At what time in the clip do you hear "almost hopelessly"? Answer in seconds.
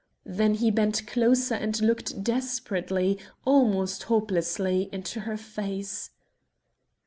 3.45-4.89